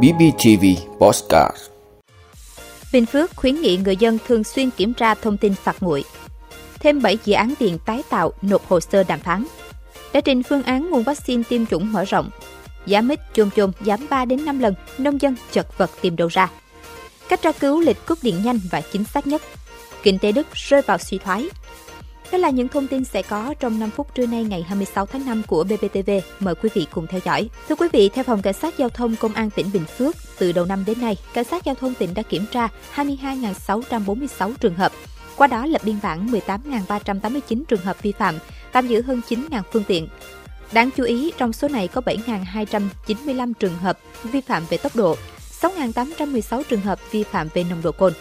[0.00, 0.64] BBTV
[0.98, 1.56] Postcard
[2.92, 6.04] Bình Phước khuyến nghị người dân thường xuyên kiểm tra thông tin phạt nguội.
[6.80, 9.44] Thêm 7 dự án điện tái tạo nộp hồ sơ đàm phán.
[10.12, 12.30] Đã trình phương án nguồn vaccine tiêm chủng mở rộng.
[12.86, 16.28] Giá mít chôm chôm giảm 3 đến 5 lần, nông dân chật vật tìm đầu
[16.28, 16.50] ra.
[17.28, 19.42] Cách tra cứu lịch cúp điện nhanh và chính xác nhất.
[20.02, 21.48] Kinh tế Đức rơi vào suy thoái,
[22.32, 25.26] đó là những thông tin sẽ có trong 5 phút trưa nay ngày 26 tháng
[25.26, 26.10] 5 của BBTV.
[26.40, 27.48] Mời quý vị cùng theo dõi.
[27.68, 30.52] Thưa quý vị, theo Phòng Cảnh sát Giao thông Công an tỉnh Bình Phước, từ
[30.52, 34.92] đầu năm đến nay, Cảnh sát Giao thông tỉnh đã kiểm tra 22.646 trường hợp.
[35.36, 38.34] Qua đó lập biên bản 18.389 trường hợp vi phạm,
[38.72, 40.08] tạm giữ hơn 9.000 phương tiện.
[40.72, 45.16] Đáng chú ý, trong số này có 7.295 trường hợp vi phạm về tốc độ,
[45.60, 48.12] 6.816 trường hợp vi phạm về nồng độ cồn.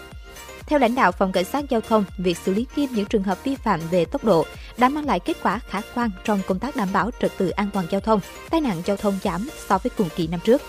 [0.71, 3.43] Theo lãnh đạo Phòng Cảnh sát Giao thông, việc xử lý nghiêm những trường hợp
[3.43, 4.45] vi phạm về tốc độ
[4.77, 7.69] đã mang lại kết quả khả quan trong công tác đảm bảo trật tự an
[7.73, 10.61] toàn giao thông, tai nạn giao thông giảm so với cùng kỳ năm trước.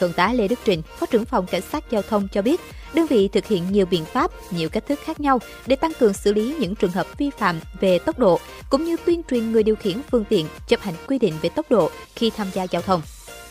[0.00, 2.60] Thượng tá Lê Đức Trình, Phó trưởng phòng Cảnh sát Giao thông cho biết,
[2.94, 6.12] đơn vị thực hiện nhiều biện pháp, nhiều cách thức khác nhau để tăng cường
[6.12, 8.40] xử lý những trường hợp vi phạm về tốc độ,
[8.70, 11.66] cũng như tuyên truyền người điều khiển phương tiện chấp hành quy định về tốc
[11.70, 13.02] độ khi tham gia giao thông.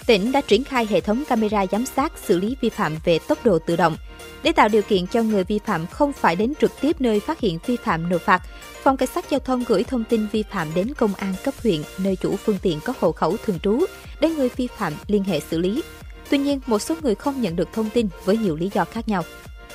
[0.08, 3.46] Tỉnh đã triển khai hệ thống camera giám sát xử lý vi phạm về tốc
[3.46, 3.98] độ tự động.
[4.44, 7.40] Để tạo điều kiện cho người vi phạm không phải đến trực tiếp nơi phát
[7.40, 8.42] hiện vi phạm nộp phạt,
[8.84, 11.82] Phòng Cảnh sát Giao thông gửi thông tin vi phạm đến công an cấp huyện
[11.98, 13.80] nơi chủ phương tiện có hộ khẩu thường trú
[14.20, 15.84] để người vi phạm liên hệ xử lý.
[16.30, 19.08] Tuy nhiên, một số người không nhận được thông tin với nhiều lý do khác
[19.08, 19.24] nhau.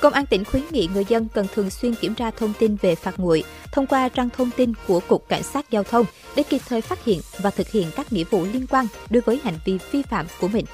[0.01, 2.95] Công an tỉnh khuyến nghị người dân cần thường xuyên kiểm tra thông tin về
[2.95, 6.61] phạt nguội thông qua trang thông tin của Cục Cảnh sát Giao thông để kịp
[6.69, 9.79] thời phát hiện và thực hiện các nghĩa vụ liên quan đối với hành vi
[9.91, 10.65] vi phạm của mình.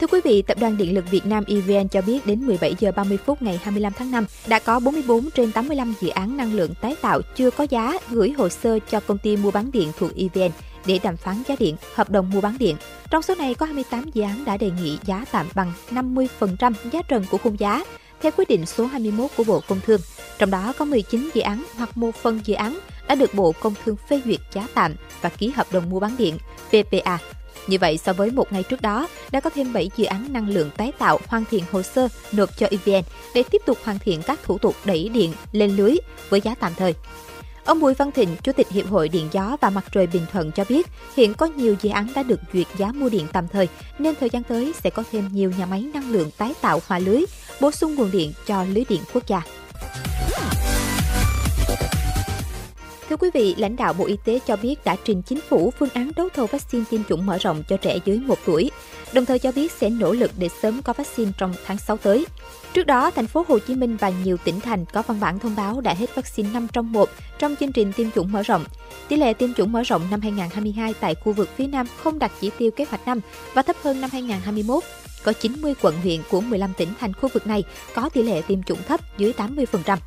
[0.00, 2.92] Thưa quý vị, Tập đoàn Điện lực Việt Nam EVN cho biết đến 17 giờ
[2.92, 6.74] 30 phút ngày 25 tháng 5 đã có 44 trên 85 dự án năng lượng
[6.80, 10.10] tái tạo chưa có giá gửi hồ sơ cho công ty mua bán điện thuộc
[10.16, 10.50] EVN
[10.86, 12.76] để đàm phán giá điện, hợp đồng mua bán điện.
[13.10, 17.02] Trong số này có 28 dự án đã đề nghị giá tạm bằng 50% giá
[17.02, 17.84] trần của khung giá
[18.20, 20.00] theo quyết định số 21 của Bộ Công Thương.
[20.38, 22.78] Trong đó có 19 dự án hoặc một phần dự án
[23.08, 26.16] đã được Bộ Công Thương phê duyệt giá tạm và ký hợp đồng mua bán
[26.18, 26.38] điện
[26.70, 27.18] VPA.
[27.66, 30.48] như vậy, so với một ngày trước đó, đã có thêm 7 dự án năng
[30.48, 33.02] lượng tái tạo hoàn thiện hồ sơ nộp cho EVN
[33.34, 35.96] để tiếp tục hoàn thiện các thủ tục đẩy điện lên lưới
[36.28, 36.94] với giá tạm thời.
[37.68, 40.52] Ông Bùi Văn Thịnh, Chủ tịch Hiệp hội Điện gió và Mặt trời Bình Thuận
[40.52, 40.86] cho biết,
[41.16, 43.68] hiện có nhiều dự án đã được duyệt giá mua điện tạm thời,
[43.98, 46.98] nên thời gian tới sẽ có thêm nhiều nhà máy năng lượng tái tạo hòa
[46.98, 47.24] lưới,
[47.60, 49.42] bổ sung nguồn điện cho lưới điện quốc gia.
[53.08, 55.90] Thưa quý vị, lãnh đạo Bộ Y tế cho biết đã trình chính phủ phương
[55.94, 58.70] án đấu thầu vaccine tiêm chủng mở rộng cho trẻ dưới 1 tuổi,
[59.12, 62.26] đồng thời cho biết sẽ nỗ lực để sớm có vaccine trong tháng 6 tới.
[62.72, 65.56] Trước đó, thành phố Hồ Chí Minh và nhiều tỉnh thành có văn bản thông
[65.56, 67.08] báo đã hết vaccine 5 trong 1
[67.38, 68.64] trong chương trình tiêm chủng mở rộng.
[69.08, 72.30] Tỷ lệ tiêm chủng mở rộng năm 2022 tại khu vực phía Nam không đạt
[72.40, 73.20] chỉ tiêu kế hoạch năm
[73.54, 74.84] và thấp hơn năm 2021.
[75.24, 77.64] Có 90 quận huyện của 15 tỉnh thành khu vực này
[77.94, 79.98] có tỷ lệ tiêm chủng thấp dưới 80%.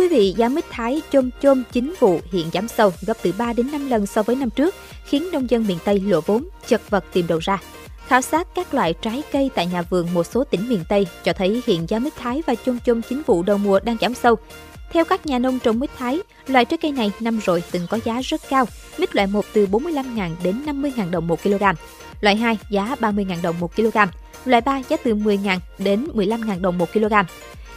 [0.00, 3.52] Quý vị, giá mít Thái chôm chôm chính vụ hiện giảm sâu gấp từ 3
[3.52, 4.74] đến 5 lần so với năm trước,
[5.04, 7.58] khiến nông dân miền Tây lỗ vốn, chật vật tìm đầu ra.
[8.06, 11.32] Khảo sát các loại trái cây tại nhà vườn một số tỉnh miền Tây cho
[11.32, 14.36] thấy hiện giá mít Thái và chôm chôm chính vụ đầu mùa đang giảm sâu.
[14.92, 17.98] Theo các nhà nông trồng mít Thái, loại trái cây này năm rồi từng có
[18.04, 18.66] giá rất cao,
[18.98, 21.64] mít loại 1 từ 45.000 đến 50.000 đồng 1 kg,
[22.20, 23.98] loại 2 giá 30.000 đồng 1 kg,
[24.44, 27.14] loại 3 giá từ 10.000 đến 15.000 đồng 1 kg.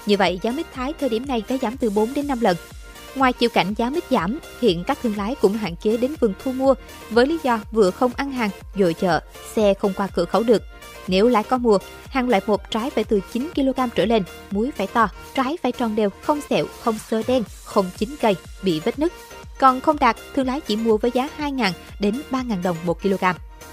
[0.05, 2.57] Như vậy, giá mít Thái thời điểm này đã giảm từ 4 đến 5 lần.
[3.15, 6.33] Ngoài chịu cảnh giá mít giảm, hiện các thương lái cũng hạn chế đến vườn
[6.43, 6.73] thu mua
[7.09, 9.19] với lý do vừa không ăn hàng, dội chợ,
[9.55, 10.63] xe không qua cửa khẩu được.
[11.07, 11.77] Nếu lái có mua,
[12.09, 15.71] hàng loại một trái phải từ 9 kg trở lên, muối phải to, trái phải
[15.71, 19.13] tròn đều, không sẹo, không sơ đen, không chín cây, bị vết nứt.
[19.59, 23.23] Còn không đạt, thương lái chỉ mua với giá 2.000 đến 3.000 đồng 1 kg.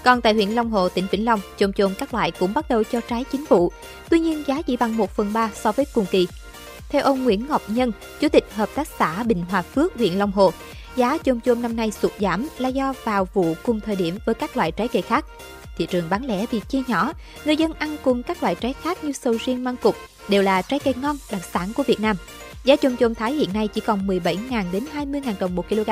[0.03, 2.83] Còn tại huyện Long Hồ, tỉnh Vĩnh Long, chôm chôm các loại cũng bắt đầu
[2.83, 3.71] cho trái chính vụ.
[4.09, 6.27] Tuy nhiên giá chỉ bằng 1 phần 3 so với cùng kỳ.
[6.89, 10.31] Theo ông Nguyễn Ngọc Nhân, Chủ tịch Hợp tác xã Bình Hòa Phước, huyện Long
[10.31, 10.51] Hồ,
[10.95, 14.35] giá chôm chôm năm nay sụt giảm là do vào vụ cùng thời điểm với
[14.35, 15.25] các loại trái cây khác.
[15.77, 17.13] Thị trường bán lẻ bị chia nhỏ,
[17.45, 19.95] người dân ăn cùng các loại trái khác như sầu riêng măng cục
[20.29, 22.15] đều là trái cây ngon đặc sản của Việt Nam.
[22.63, 25.89] Giá chôm chôm Thái hiện nay chỉ còn 17.000 đến 20.000 đồng một kg.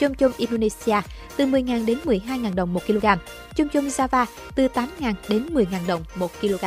[0.00, 0.96] Chôm chôm Indonesia
[1.36, 3.06] từ 10.000 đến 12.000 đồng một kg.
[3.54, 6.64] Chôm chôm Java từ 8.000 đến 10.000 đồng một kg.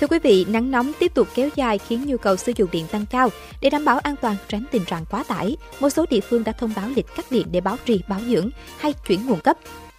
[0.00, 2.86] Thưa quý vị, nắng nóng tiếp tục kéo dài khiến nhu cầu sử dụng điện
[2.86, 3.28] tăng cao.
[3.60, 6.52] Để đảm bảo an toàn tránh tình trạng quá tải, một số địa phương đã
[6.52, 9.56] thông báo lịch cắt điện để báo trì, bảo dưỡng hay chuyển nguồn cấp.